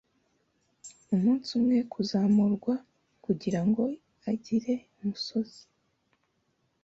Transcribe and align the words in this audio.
umunsi 1.15 1.49
umwe 1.57 1.77
kuzamurwa 1.91 2.73
kugirango 3.25 3.81
igire 4.33 4.73
umusozi 4.99 5.61